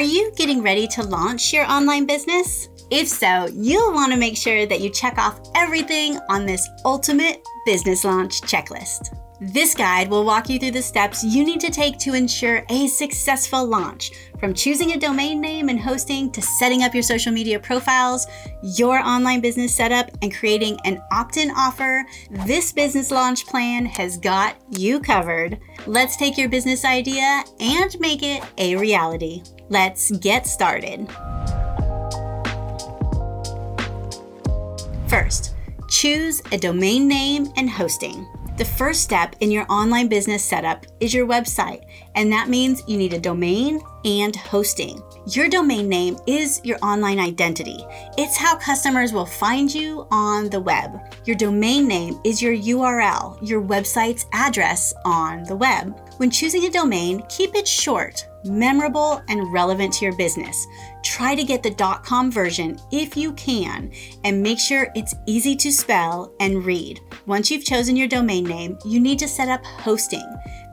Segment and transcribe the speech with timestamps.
[0.00, 2.70] Are you getting ready to launch your online business?
[2.90, 7.46] If so, you'll want to make sure that you check off everything on this ultimate
[7.66, 9.14] business launch checklist.
[9.42, 12.86] This guide will walk you through the steps you need to take to ensure a
[12.86, 17.60] successful launch, from choosing a domain name and hosting to setting up your social media
[17.60, 18.26] profiles,
[18.62, 22.06] your online business setup, and creating an opt in offer.
[22.46, 25.58] This business launch plan has got you covered.
[25.86, 29.42] Let's take your business idea and make it a reality.
[29.70, 31.08] Let's get started.
[35.06, 35.54] First,
[35.88, 38.26] choose a domain name and hosting.
[38.56, 41.84] The first step in your online business setup is your website,
[42.16, 45.00] and that means you need a domain and hosting.
[45.28, 47.78] Your domain name is your online identity.
[48.18, 50.98] It's how customers will find you on the web.
[51.26, 55.96] Your domain name is your URL, your website's address on the web.
[56.16, 60.66] When choosing a domain, keep it short, memorable, and relevant to your business.
[61.02, 61.70] Try to get the
[62.04, 63.92] .com version if you can,
[64.24, 67.00] and make sure it's easy to spell and read.
[67.26, 70.24] Once you've chosen your domain name, you need to set up hosting.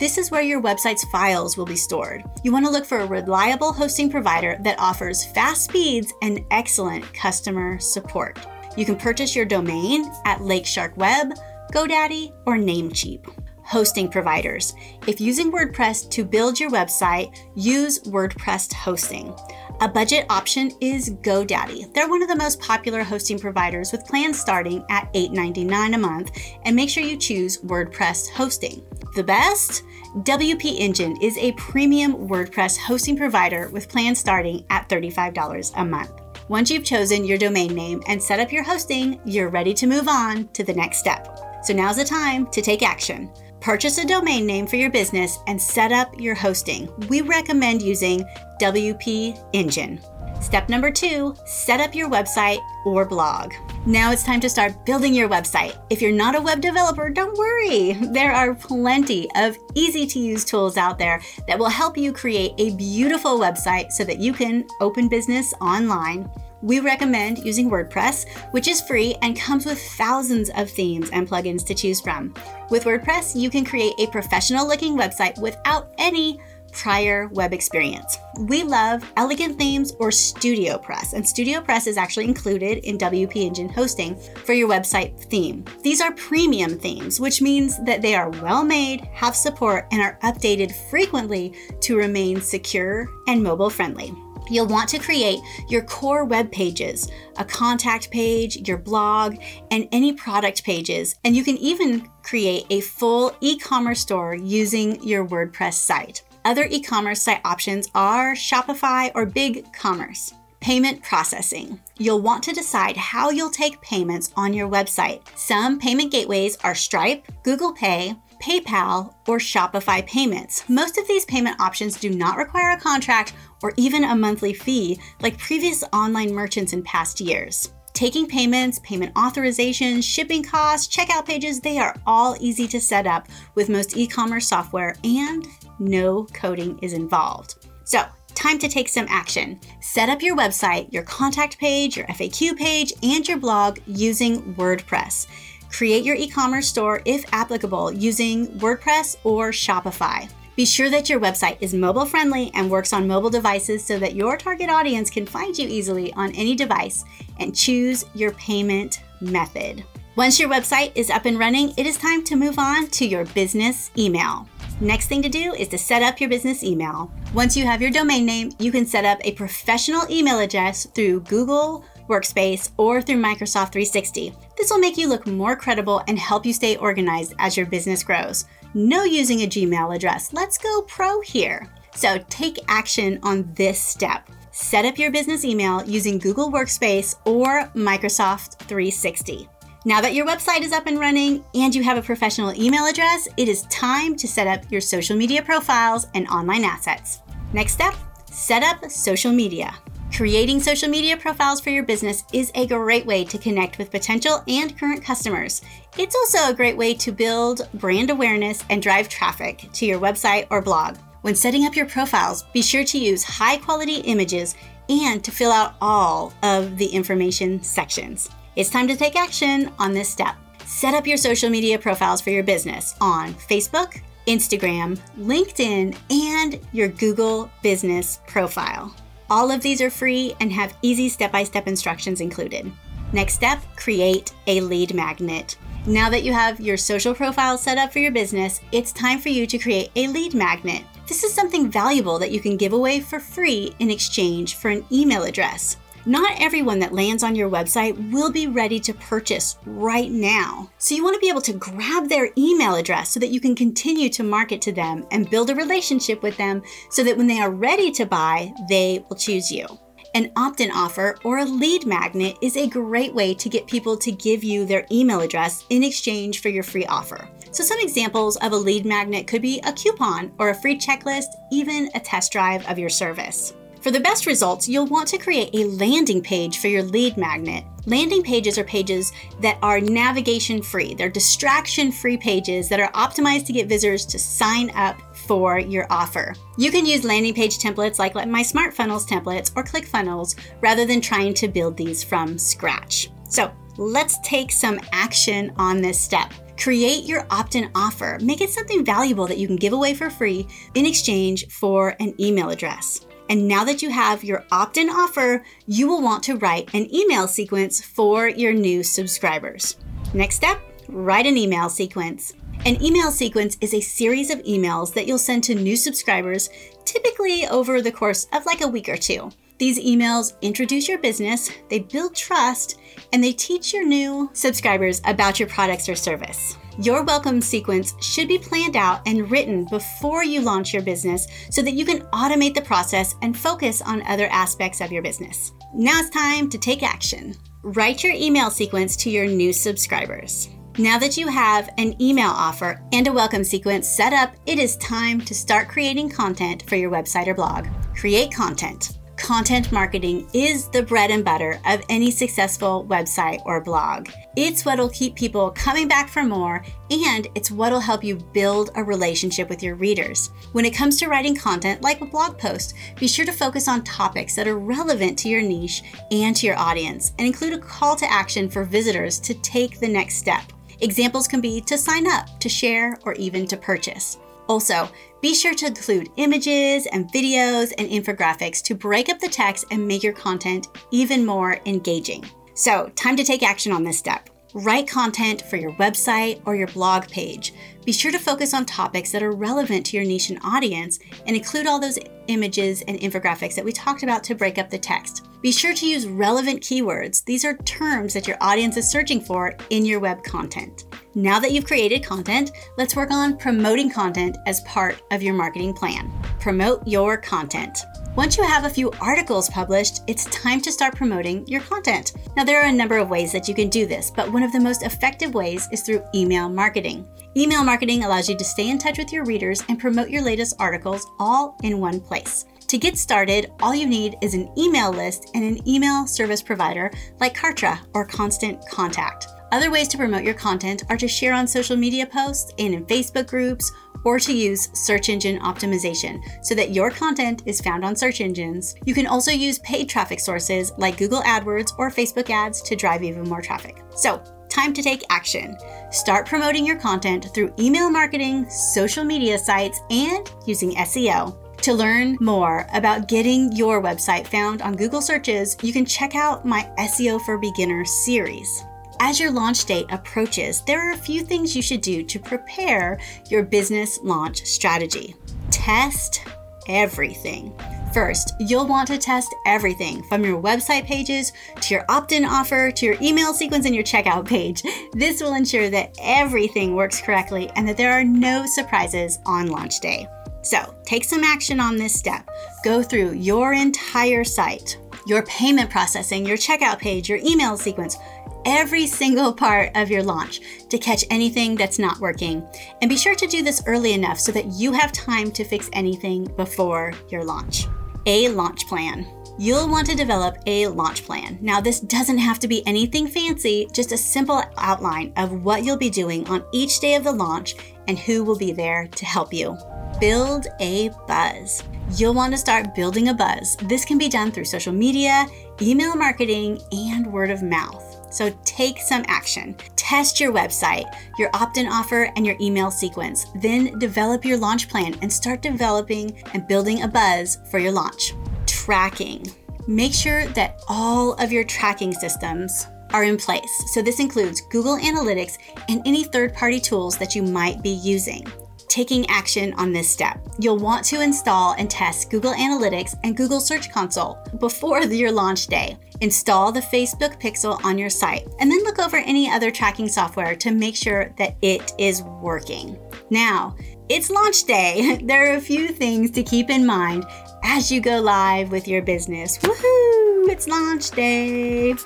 [0.00, 2.24] This is where your website's files will be stored.
[2.42, 7.12] You want to look for a reliable hosting provider that offers fast speeds and excellent
[7.14, 8.38] customer support.
[8.76, 11.34] You can purchase your domain at Lakeshark Web,
[11.72, 14.74] GoDaddy, or Namecheap hosting providers.
[15.06, 19.34] If using WordPress to build your website, use WordPress hosting.
[19.80, 21.92] A budget option is GoDaddy.
[21.92, 26.30] They're one of the most popular hosting providers with plans starting at $8.99 a month,
[26.64, 28.84] and make sure you choose WordPress hosting.
[29.16, 29.82] The best?
[30.18, 36.12] WP Engine is a premium WordPress hosting provider with plans starting at $35 a month.
[36.48, 40.06] Once you've chosen your domain name and set up your hosting, you're ready to move
[40.06, 41.38] on to the next step.
[41.64, 43.30] So now's the time to take action.
[43.64, 46.86] Purchase a domain name for your business and set up your hosting.
[47.08, 48.22] We recommend using
[48.60, 50.02] WP Engine.
[50.42, 53.54] Step number two, set up your website or blog.
[53.86, 55.78] Now it's time to start building your website.
[55.88, 57.94] If you're not a web developer, don't worry.
[58.12, 62.52] There are plenty of easy to use tools out there that will help you create
[62.58, 66.30] a beautiful website so that you can open business online
[66.64, 71.64] we recommend using WordPress, which is free and comes with thousands of themes and plugins
[71.66, 72.32] to choose from.
[72.70, 76.40] With WordPress, you can create a professional looking website without any
[76.72, 78.18] prior web experience.
[78.40, 84.16] We love Elegant Themes or StudioPress, and StudioPress is actually included in WP Engine hosting
[84.44, 85.64] for your website theme.
[85.82, 90.18] These are premium themes, which means that they are well made, have support, and are
[90.22, 94.12] updated frequently to remain secure and mobile friendly.
[94.50, 99.36] You'll want to create your core web pages, a contact page, your blog,
[99.70, 101.16] and any product pages.
[101.24, 106.22] And you can even create a full e commerce store using your WordPress site.
[106.44, 110.34] Other e commerce site options are Shopify or BigCommerce.
[110.60, 111.78] Payment processing.
[111.98, 115.20] You'll want to decide how you'll take payments on your website.
[115.36, 120.68] Some payment gateways are Stripe, Google Pay, PayPal, or Shopify payments.
[120.68, 125.00] Most of these payment options do not require a contract or even a monthly fee
[125.22, 127.72] like previous online merchants in past years.
[127.94, 133.26] Taking payments, payment authorizations, shipping costs, checkout pages, they are all easy to set up
[133.54, 135.46] with most e commerce software and
[135.78, 137.66] no coding is involved.
[137.84, 138.04] So,
[138.34, 139.58] time to take some action.
[139.80, 145.26] Set up your website, your contact page, your FAQ page, and your blog using WordPress.
[145.70, 150.28] Create your e commerce store if applicable using WordPress or Shopify.
[150.56, 154.14] Be sure that your website is mobile friendly and works on mobile devices so that
[154.14, 157.04] your target audience can find you easily on any device
[157.40, 159.84] and choose your payment method.
[160.16, 163.24] Once your website is up and running, it is time to move on to your
[163.26, 164.46] business email.
[164.80, 167.12] Next thing to do is to set up your business email.
[167.32, 171.20] Once you have your domain name, you can set up a professional email address through
[171.22, 174.32] Google Workspace or through Microsoft 360.
[174.56, 178.04] This will make you look more credible and help you stay organized as your business
[178.04, 178.44] grows.
[178.76, 180.32] No using a Gmail address.
[180.32, 181.68] Let's go pro here.
[181.94, 184.28] So take action on this step.
[184.50, 189.48] Set up your business email using Google Workspace or Microsoft 360.
[189.84, 193.28] Now that your website is up and running and you have a professional email address,
[193.36, 197.20] it is time to set up your social media profiles and online assets.
[197.52, 197.94] Next step,
[198.28, 199.72] set up social media.
[200.16, 204.44] Creating social media profiles for your business is a great way to connect with potential
[204.46, 205.60] and current customers.
[205.98, 210.46] It's also a great way to build brand awareness and drive traffic to your website
[210.50, 210.98] or blog.
[211.22, 214.54] When setting up your profiles, be sure to use high quality images
[214.88, 218.30] and to fill out all of the information sections.
[218.54, 220.36] It's time to take action on this step.
[220.64, 226.86] Set up your social media profiles for your business on Facebook, Instagram, LinkedIn, and your
[226.86, 228.94] Google business profile.
[229.34, 232.70] All of these are free and have easy step by step instructions included.
[233.12, 235.58] Next step create a lead magnet.
[235.86, 239.30] Now that you have your social profile set up for your business, it's time for
[239.30, 240.84] you to create a lead magnet.
[241.08, 244.84] This is something valuable that you can give away for free in exchange for an
[244.92, 245.78] email address.
[246.06, 250.70] Not everyone that lands on your website will be ready to purchase right now.
[250.76, 253.54] So, you want to be able to grab their email address so that you can
[253.54, 257.40] continue to market to them and build a relationship with them so that when they
[257.40, 259.66] are ready to buy, they will choose you.
[260.14, 263.96] An opt in offer or a lead magnet is a great way to get people
[263.96, 267.26] to give you their email address in exchange for your free offer.
[267.50, 271.28] So, some examples of a lead magnet could be a coupon or a free checklist,
[271.50, 273.54] even a test drive of your service.
[273.84, 277.64] For the best results, you'll want to create a landing page for your lead magnet.
[277.84, 280.94] Landing pages are pages that are navigation free.
[280.94, 285.86] They're distraction free pages that are optimized to get visitors to sign up for your
[285.90, 286.34] offer.
[286.56, 291.34] You can use landing page templates like my SmartFunnels templates or ClickFunnels rather than trying
[291.34, 293.10] to build these from scratch.
[293.28, 296.32] So let's take some action on this step.
[296.56, 298.18] Create your opt in offer.
[298.22, 302.18] Make it something valuable that you can give away for free in exchange for an
[302.18, 303.04] email address.
[303.28, 306.92] And now that you have your opt in offer, you will want to write an
[306.94, 309.76] email sequence for your new subscribers.
[310.12, 312.34] Next step write an email sequence.
[312.66, 316.48] An email sequence is a series of emails that you'll send to new subscribers,
[316.84, 319.30] typically over the course of like a week or two.
[319.58, 322.78] These emails introduce your business, they build trust,
[323.12, 326.56] and they teach your new subscribers about your products or service.
[326.78, 331.62] Your welcome sequence should be planned out and written before you launch your business so
[331.62, 335.52] that you can automate the process and focus on other aspects of your business.
[335.72, 337.36] Now it's time to take action.
[337.62, 340.48] Write your email sequence to your new subscribers.
[340.76, 344.76] Now that you have an email offer and a welcome sequence set up, it is
[344.78, 347.68] time to start creating content for your website or blog.
[347.94, 348.98] Create content.
[349.16, 354.08] Content marketing is the bread and butter of any successful website or blog.
[354.36, 358.82] It's what'll keep people coming back for more, and it's what'll help you build a
[358.82, 360.30] relationship with your readers.
[360.52, 363.84] When it comes to writing content like a blog post, be sure to focus on
[363.84, 367.96] topics that are relevant to your niche and to your audience, and include a call
[367.96, 370.42] to action for visitors to take the next step.
[370.80, 374.18] Examples can be to sign up, to share, or even to purchase.
[374.48, 374.88] Also,
[375.20, 379.86] be sure to include images and videos and infographics to break up the text and
[379.86, 382.24] make your content even more engaging.
[382.54, 384.28] So, time to take action on this step.
[384.52, 387.54] Write content for your website or your blog page.
[387.84, 391.34] Be sure to focus on topics that are relevant to your niche and audience and
[391.36, 391.98] include all those
[392.28, 395.26] images and infographics that we talked about to break up the text.
[395.44, 397.22] Be sure to use relevant keywords.
[397.22, 400.84] These are terms that your audience is searching for in your web content.
[401.14, 405.74] Now that you've created content, let's work on promoting content as part of your marketing
[405.74, 406.10] plan.
[406.40, 407.80] Promote your content.
[408.16, 412.14] Once you have a few articles published, it's time to start promoting your content.
[412.38, 414.52] Now, there are a number of ways that you can do this, but one of
[414.52, 417.06] the most effective ways is through email marketing.
[417.36, 420.56] Email marketing allows you to stay in touch with your readers and promote your latest
[420.58, 422.46] articles all in one place.
[422.74, 426.90] To get started, all you need is an email list and an email service provider
[427.20, 429.28] like Kartra or Constant Contact.
[429.52, 432.84] Other ways to promote your content are to share on social media posts and in
[432.86, 433.70] Facebook groups
[434.04, 438.74] or to use search engine optimization so that your content is found on search engines.
[438.84, 443.04] You can also use paid traffic sources like Google AdWords or Facebook ads to drive
[443.04, 443.84] even more traffic.
[443.94, 445.56] So, time to take action.
[445.92, 451.43] Start promoting your content through email marketing, social media sites, and using SEO.
[451.64, 456.44] To learn more about getting your website found on Google searches, you can check out
[456.44, 458.62] my SEO for Beginners series.
[459.00, 463.00] As your launch date approaches, there are a few things you should do to prepare
[463.30, 465.16] your business launch strategy.
[465.50, 466.26] Test
[466.68, 467.58] everything.
[467.94, 472.72] First, you'll want to test everything from your website pages to your opt in offer
[472.72, 474.62] to your email sequence and your checkout page.
[474.92, 479.80] This will ensure that everything works correctly and that there are no surprises on launch
[479.80, 480.06] day.
[480.44, 482.28] So, take some action on this step.
[482.62, 487.96] Go through your entire site, your payment processing, your checkout page, your email sequence,
[488.44, 492.46] every single part of your launch to catch anything that's not working.
[492.82, 495.70] And be sure to do this early enough so that you have time to fix
[495.72, 497.66] anything before your launch.
[498.06, 499.06] A launch plan.
[499.38, 501.38] You'll want to develop a launch plan.
[501.40, 505.76] Now, this doesn't have to be anything fancy, just a simple outline of what you'll
[505.76, 507.56] be doing on each day of the launch
[507.88, 509.56] and who will be there to help you.
[510.04, 511.64] Build a buzz.
[511.92, 513.56] You'll want to start building a buzz.
[513.56, 515.24] This can be done through social media,
[515.62, 518.12] email marketing, and word of mouth.
[518.12, 519.56] So take some action.
[519.76, 520.84] Test your website,
[521.18, 523.28] your opt in offer, and your email sequence.
[523.36, 528.12] Then develop your launch plan and start developing and building a buzz for your launch.
[528.44, 529.24] tracking.
[529.66, 533.72] Make sure that all of your tracking systems are in place.
[533.72, 535.38] So, this includes Google Analytics
[535.70, 538.26] and any third party tools that you might be using.
[538.74, 540.18] Taking action on this step.
[540.40, 545.46] You'll want to install and test Google Analytics and Google Search Console before your launch
[545.46, 545.76] day.
[546.00, 550.34] Install the Facebook Pixel on your site and then look over any other tracking software
[550.34, 552.76] to make sure that it is working.
[553.10, 553.54] Now,
[553.88, 554.98] it's launch day.
[555.04, 557.04] There are a few things to keep in mind
[557.44, 559.38] as you go live with your business.
[559.38, 560.28] Woohoo!
[560.28, 561.76] It's launch day.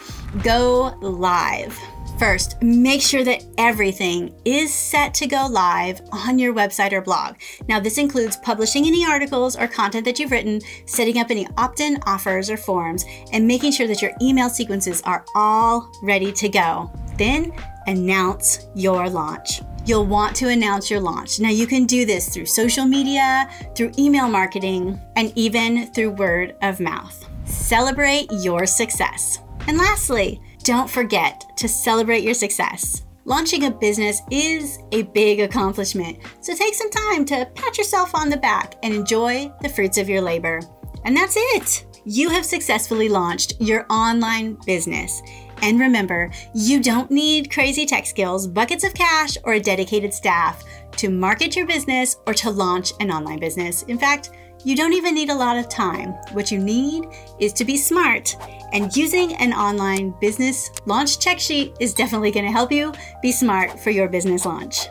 [0.42, 1.78] Go live.
[2.18, 7.36] First, make sure that everything is set to go live on your website or blog.
[7.68, 11.78] Now, this includes publishing any articles or content that you've written, setting up any opt
[11.78, 16.48] in offers or forms, and making sure that your email sequences are all ready to
[16.48, 16.90] go.
[17.16, 17.52] Then,
[17.86, 19.62] announce your launch.
[19.86, 21.38] You'll want to announce your launch.
[21.38, 26.56] Now, you can do this through social media, through email marketing, and even through word
[26.62, 27.24] of mouth.
[27.44, 29.38] Celebrate your success.
[29.68, 33.06] And lastly, don't forget to celebrate your success.
[33.24, 38.28] Launching a business is a big accomplishment, so take some time to pat yourself on
[38.28, 40.60] the back and enjoy the fruits of your labor.
[41.06, 41.86] And that's it!
[42.04, 45.22] You have successfully launched your online business.
[45.62, 50.62] And remember, you don't need crazy tech skills, buckets of cash, or a dedicated staff
[50.98, 53.82] to market your business or to launch an online business.
[53.84, 54.30] In fact,
[54.64, 56.10] you don't even need a lot of time.
[56.32, 57.06] What you need
[57.38, 58.36] is to be smart,
[58.72, 63.30] and using an online business launch check sheet is definitely going to help you be
[63.30, 64.88] smart for your business launch.